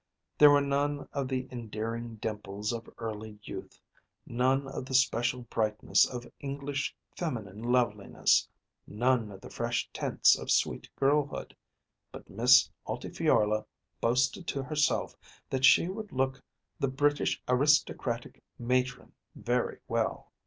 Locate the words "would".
15.87-16.11